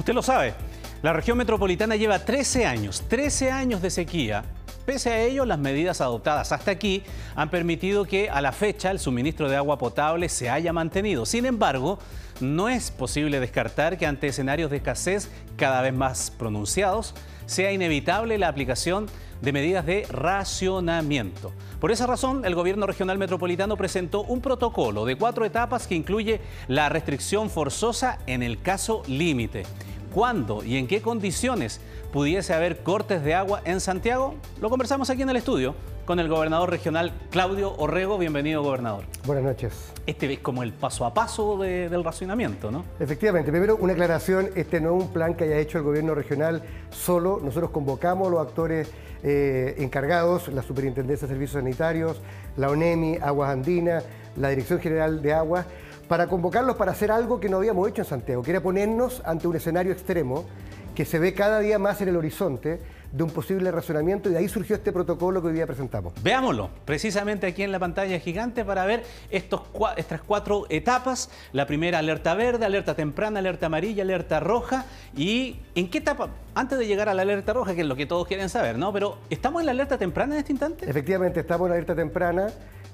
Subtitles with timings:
[0.00, 0.54] Usted lo sabe,
[1.02, 4.44] la región metropolitana lleva 13 años, 13 años de sequía.
[4.86, 7.02] Pese a ello, las medidas adoptadas hasta aquí
[7.36, 11.26] han permitido que a la fecha el suministro de agua potable se haya mantenido.
[11.26, 11.98] Sin embargo,
[12.40, 17.14] no es posible descartar que ante escenarios de escasez cada vez más pronunciados,
[17.44, 19.06] sea inevitable la aplicación
[19.42, 21.52] de medidas de racionamiento.
[21.78, 26.40] Por esa razón, el Gobierno Regional Metropolitano presentó un protocolo de cuatro etapas que incluye
[26.68, 29.64] la restricción forzosa en el caso límite.
[30.12, 31.80] ¿Cuándo y en qué condiciones
[32.12, 34.34] pudiese haber cortes de agua en Santiago?
[34.60, 38.18] Lo conversamos aquí en el estudio con el gobernador regional Claudio Orrego.
[38.18, 39.04] Bienvenido, gobernador.
[39.24, 39.92] Buenas noches.
[40.06, 42.84] Este es como el paso a paso del racionamiento, ¿no?
[42.98, 43.52] Efectivamente.
[43.52, 44.50] Primero, una aclaración.
[44.56, 47.38] Este no es un plan que haya hecho el gobierno regional solo.
[47.40, 48.90] Nosotros convocamos a los actores
[49.22, 52.20] eh, encargados, la Superintendencia de Servicios Sanitarios,
[52.56, 54.04] la ONEMI, Aguas Andinas,
[54.36, 55.66] la Dirección General de Aguas,
[56.10, 59.46] para convocarlos para hacer algo que no habíamos hecho en Santiago, que era ponernos ante
[59.46, 60.44] un escenario extremo
[60.92, 62.80] que se ve cada día más en el horizonte
[63.12, 66.12] de un posible razonamiento y de ahí surgió este protocolo que hoy día presentamos.
[66.20, 69.62] Veámoslo, precisamente aquí en la pantalla gigante para ver estos,
[69.96, 71.30] estas cuatro etapas.
[71.52, 74.86] La primera, alerta verde, alerta temprana, alerta amarilla, alerta roja.
[75.16, 76.30] ¿Y en qué etapa?
[76.56, 78.92] Antes de llegar a la alerta roja, que es lo que todos quieren saber, ¿no?
[78.92, 80.90] Pero ¿estamos en la alerta temprana en este instante?
[80.90, 82.48] Efectivamente, estamos en la alerta temprana.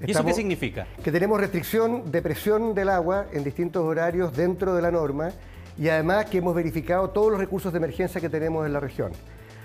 [0.04, 0.86] ¿Y eso qué significa?
[1.02, 5.30] Que tenemos restricción de presión del agua en distintos horarios dentro de la norma
[5.78, 9.12] y además que hemos verificado todos los recursos de emergencia que tenemos en la región.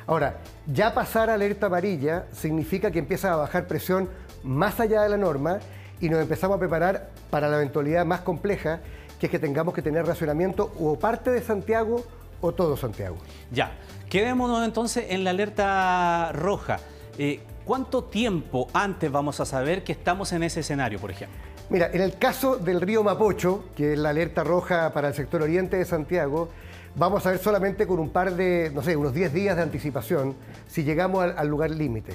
[0.08, 0.38] Ahora,
[0.68, 4.10] ya pasar a alerta amarilla significa que empieza a bajar presión
[4.44, 5.60] más allá de la norma
[6.00, 8.80] y nos empezamos a preparar para la eventualidad más compleja,
[9.20, 12.04] que es que tengamos que tener racionamiento o parte de Santiago
[12.42, 13.18] o todo Santiago.
[13.52, 13.72] Ya,
[14.10, 16.80] quedémonos entonces en la alerta roja.
[17.18, 21.38] Eh, ¿Cuánto tiempo antes vamos a saber que estamos en ese escenario, por ejemplo?
[21.70, 25.44] Mira, en el caso del río Mapocho, que es la alerta roja para el sector
[25.44, 26.50] oriente de Santiago,
[26.96, 30.36] vamos a ver solamente con un par de, no sé, unos 10 días de anticipación
[30.68, 32.14] si llegamos al, lugar límite.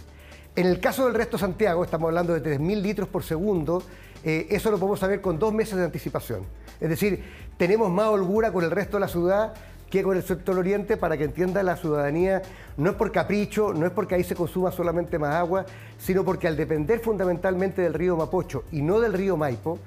[0.56, 3.82] En el caso del resto de Santiago, estamos hablando de 3.000 litros por segundo,
[4.24, 6.40] eh, eso lo podemos saber con dos meses de anticipación.
[6.80, 7.22] Es decir,
[7.56, 9.54] tenemos más holgura con el resto de la ciudad
[9.90, 12.42] que con el sector oriente para que entienda la ciudadanía,
[12.76, 15.64] no es por capricho, no es porque ahí se consuma solamente más agua,
[15.98, 19.78] sino porque al depender fundamentalmente del río Mapocho y no del río Maipo,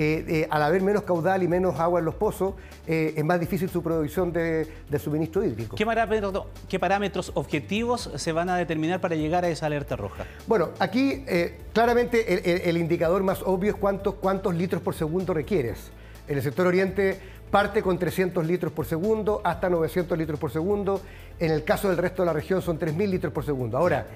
[0.00, 2.54] eh, eh, al haber menos caudal y menos agua en los pozos,
[2.86, 4.68] eh, es más difícil su producción de,
[5.02, 5.74] suministro hídrico.
[5.74, 10.24] ¿Qué parámetros, ¿Qué parámetros, objetivos se van a determinar para llegar a esa alerta roja?
[10.46, 11.24] Bueno, aquí
[11.72, 15.90] claramente el, indicador más obvio es cuántos, cuántos litros por segundo requieres.
[16.28, 21.00] En el sector oriente parte con 300 litros por segundo hasta 900 litros por segundo.
[21.38, 23.76] En el caso del resto de la región son 3.000 litros por segundo.
[23.78, 24.06] Ahora,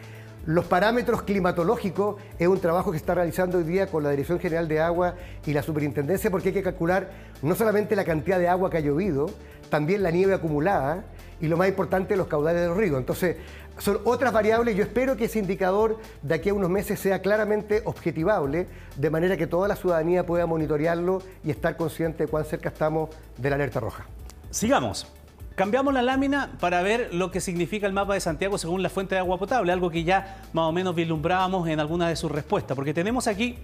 [0.44, 4.66] los parámetros climatológicos es un trabajo que está realizando hoy día con la Dirección General
[4.66, 5.14] de Agua
[5.46, 7.10] y la Superintendencia porque hay que calcular
[7.42, 9.30] no solamente la cantidad de agua que ha llovido,
[9.70, 11.04] también la nieve acumulada
[11.42, 12.96] y lo más importante, los caudales de los ríos.
[12.96, 13.36] Entonces,
[13.76, 14.76] son otras variables.
[14.76, 19.36] Yo espero que ese indicador de aquí a unos meses sea claramente objetivable, de manera
[19.36, 23.56] que toda la ciudadanía pueda monitorearlo y estar consciente de cuán cerca estamos de la
[23.56, 24.06] alerta roja.
[24.50, 25.08] Sigamos.
[25.56, 29.16] Cambiamos la lámina para ver lo que significa el mapa de Santiago según la fuente
[29.16, 32.76] de agua potable, algo que ya más o menos vislumbrábamos en alguna de sus respuestas,
[32.76, 33.58] porque tenemos aquí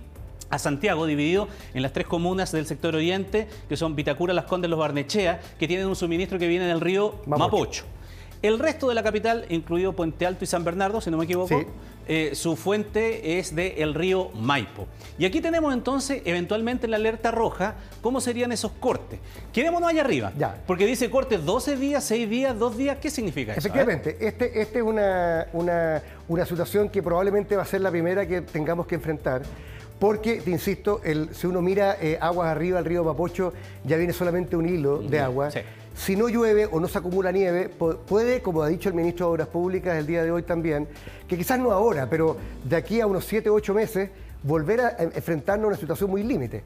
[0.51, 4.71] a Santiago, dividido en las tres comunas del sector oriente, que son Vitacura, Las Condes,
[4.71, 7.85] Los Barnechea, que tienen un suministro que viene del río Mapocho.
[8.41, 11.65] El resto de la capital, incluido Puente Alto y San Bernardo, si no me equivoco,
[12.07, 14.87] eh, su fuente es del río Maipo.
[15.19, 19.19] Y aquí tenemos entonces, eventualmente en la alerta roja, cómo serían esos cortes.
[19.53, 20.63] Quedémonos allá arriba, ya.
[20.69, 23.59] porque dice cortes 12 días, 6 días, 2 días, ¿qué significa eso?
[23.59, 28.41] Efectivamente, este, este es una, una, situación que probablemente va a ser la primera que
[28.41, 29.43] tengamos que enfrentar.
[29.99, 33.53] Porque, te insisto, el, si uno mira eh, aguas arriba, el río Mapocho,
[33.85, 35.51] ya viene solamente un hilo de agua.
[35.95, 39.33] Si no llueve o no se acumula nieve, puede, como ha dicho el ministro de
[39.33, 40.87] Obras Públicas el día de hoy también,
[41.27, 44.11] que quizás no ahora, pero de aquí a unos 7 o 8 meses,
[44.45, 46.63] volver a enfrentarnos a una situación muy límite.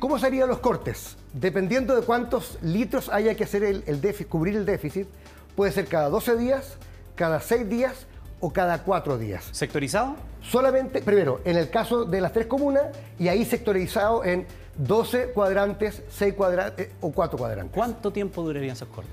[0.00, 1.16] ¿Cómo serían los cortes?
[1.32, 5.06] Dependiendo de cuántos litros haya que hacer el, déficit, cubrir el déficit,
[5.54, 6.76] puede ser cada 12 días,
[7.14, 8.06] cada 6 días
[8.42, 9.48] o cada 4 días.
[9.52, 10.16] ¿Sectorizado?
[10.42, 12.86] Solamente, primero, en el caso de las tres comunas
[13.18, 14.46] y ahí sectorizado en
[14.76, 17.72] 12 cuadrantes, 6 cuadrantes eh, o 4 cuadrantes.
[17.72, 19.12] ¿Cuánto tiempo durarían esos cortes?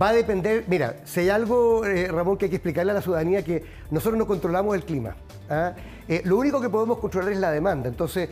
[0.00, 3.02] Va a depender, mira, si hay algo, eh, Ramón, que hay que explicarle a la
[3.02, 5.14] ciudadanía, que nosotros no controlamos el clima.
[5.48, 5.74] ¿ah?
[6.08, 7.88] Eh, lo único que podemos controlar es la demanda.
[7.88, 8.28] Entonces,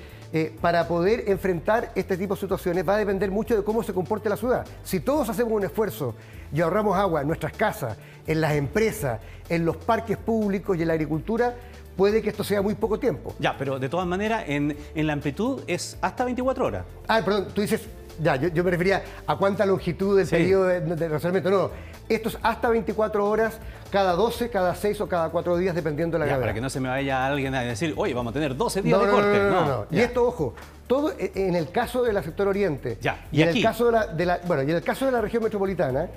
[0.61, 4.29] para poder enfrentar este tipo de situaciones va a depender mucho de cómo se comporte
[4.29, 4.67] la ciudad.
[4.83, 6.15] Si todos hacemos un esfuerzo
[6.53, 7.97] y ahorramos agua en nuestras casas,
[8.27, 11.55] en las empresas, en los parques públicos y en la agricultura,
[11.97, 13.35] puede que esto sea muy poco tiempo.
[13.39, 16.85] Ya, pero de todas maneras, en, la amplitud es hasta 24 horas.
[17.07, 17.83] Ah, perdón, tú dices
[18.23, 21.51] Ya, yo, me refería a cuánta longitud del periodo de, de, razonamiento.
[21.51, 21.71] No,
[22.09, 23.59] esto es hasta 24 horas,
[23.91, 26.47] cada 12, cada 6 o cada 4 días, dependiendo de la ya, gravedad.
[26.47, 29.01] Para que no se me vaya alguien a decir, oye, vamos a tener 12 días
[29.01, 29.39] de corte.
[29.39, 29.87] No, no, no.
[29.91, 30.55] Y esto, ojo,
[30.87, 33.27] todo e, en el caso de la sector oriente ya.
[33.33, 36.09] y, en el caso de la, bueno, y en el caso de la región metropolitana,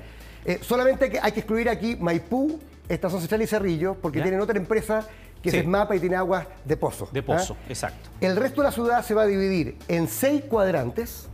[0.45, 4.39] eh, solamente hay que, hay que, excluir aquí Maipú, Estación Central y Cerrillo, porque tienen
[4.39, 5.07] otra empresa
[5.41, 7.07] que es mapa y tiene aguas de pozo.
[7.11, 7.65] De pozo, ¿ah?
[7.69, 8.09] exacto.
[8.19, 11.27] El resto de la ciudad se va a dividir en seis cuadrantes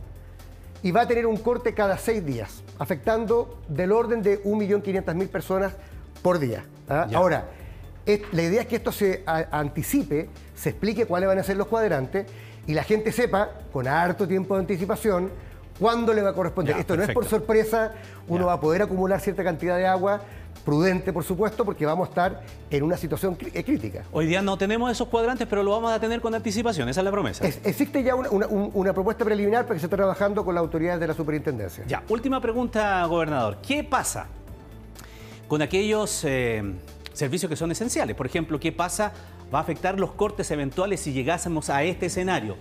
[0.84, 5.72] y va a tener un corte cada seis días, afectando del orden de 1.500.000 personas
[6.20, 6.66] por día.
[6.90, 7.08] ¿ah?
[7.14, 7.46] Ahora,
[8.32, 12.26] la idea es que esto se anticipe, se explique cuáles van a ser los cuadrantes
[12.66, 15.30] y la gente sepa, con harto tiempo de anticipación,
[15.78, 16.76] cuándo le va a corresponder.
[16.76, 17.92] esto no es por sorpresa,
[18.28, 20.22] uno va a poder acumular cierta cantidad de agua
[20.64, 24.04] prudente, por supuesto, porque vamos a estar en una situación eh, crítica.
[24.12, 27.04] Hoy día no tenemos esos cuadrantes, pero lo vamos a tener con anticipación, esa es
[27.04, 27.44] la promesa.
[27.46, 31.14] existe ya una, propuesta preliminar para que se esté trabajando con las autoridades de la
[31.14, 31.84] superintendencia.
[31.86, 33.58] Ya, última pregunta, gobernador.
[33.66, 34.26] ¿Qué pasa
[35.48, 36.62] con aquellos eh,
[37.12, 38.16] servicios que son esenciales?
[38.16, 39.12] Por ejemplo, ¿qué pasa?
[39.54, 42.56] ¿Va a afectar los cortes eventuales si llegásemos a este escenario?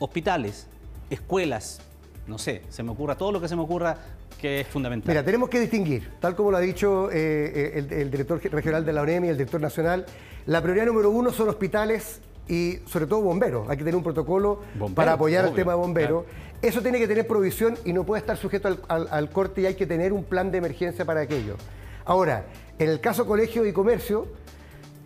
[0.00, 0.66] Hospitales,
[1.08, 1.80] escuelas,
[2.26, 3.96] no sé, se me ocurra todo lo que se me ocurra
[4.40, 5.08] que es fundamental.
[5.08, 8.92] Mira, tenemos que distinguir, tal como lo ha dicho eh, eh, el, director regional de
[8.92, 10.06] la ONEM y el director nacional,
[10.46, 13.68] la prioridad número uno son hospitales y sobre todo bomberos.
[13.68, 14.60] Hay que tener un protocolo
[14.94, 16.24] para apoyar el tema de bomberos.
[16.60, 19.86] Eso tiene que tener provisión y no puede estar sujeto al, corte y hay que
[19.86, 21.56] tener un plan de emergencia para aquello.
[22.04, 22.46] Ahora,
[22.78, 24.26] en el caso colegio y comercio,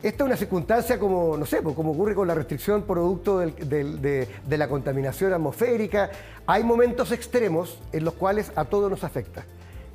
[0.03, 4.29] esta es una circunstancia como, no sé, pues, como ocurre con la restricción producto de,
[4.49, 6.11] la contaminación atmosférica.
[6.47, 9.45] Hay momentos extremos en los cuales a todos nos afecta.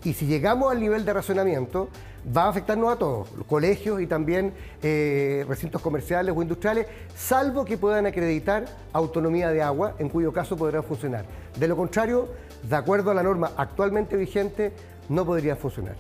[0.04, 1.88] Y si llegamos al nivel de racionamiento,
[2.36, 7.78] va a afectarnos a todos, colegios y también eh, recintos comerciales o industriales, salvo que
[7.78, 11.24] puedan acreditar autonomía de agua, en cuyo caso podrán funcionar.
[11.58, 12.28] De lo contrario,
[12.62, 14.74] de acuerdo a la norma actualmente vigente,
[15.08, 15.96] no podrían funcionar.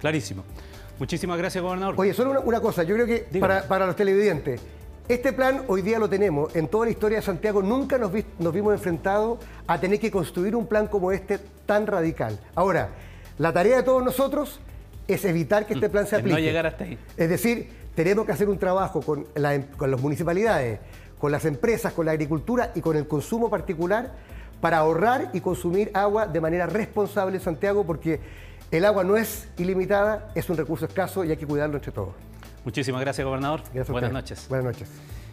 [0.00, 0.42] Clarísimo.
[0.98, 1.94] Muchísimas gracias, gobernador.
[1.98, 4.60] Oye, solo una, cosa, yo creo que para, los televidentes,
[5.08, 6.54] este plan hoy día lo tenemos.
[6.56, 10.66] En toda la historia de Santiago nunca nos, vimos enfrentados a tener que construir un
[10.66, 12.38] plan como este tan radical.
[12.54, 12.88] Ahora,
[13.38, 14.58] la tarea de todos nosotros
[15.06, 16.34] es evitar que este plan se aplique.
[16.34, 16.98] no llegar hasta ahí.
[17.16, 19.26] Es decir, tenemos que hacer un trabajo con,
[19.76, 20.80] con las municipalidades,
[21.18, 24.12] con las empresas, con la agricultura y con el consumo particular
[24.60, 28.20] para ahorrar y consumir agua de manera responsable en Santiago, porque
[28.76, 32.14] el agua no es ilimitada, es un recurso escaso y hay que cuidarlo entre todos.
[32.64, 33.62] Muchísimas gracias, gobernador.
[33.88, 34.46] Buenas noches.
[34.48, 34.88] Buenas noches.